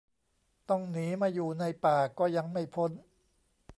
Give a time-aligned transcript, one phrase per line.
[0.69, 2.91] ต้องหนีมาอยู่ในป่าก็ยังไม่พ้น